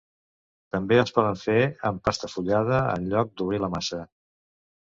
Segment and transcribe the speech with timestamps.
[0.75, 1.59] També es poden fer
[1.91, 4.01] en pasta fullada en lloc d'obrir la massa.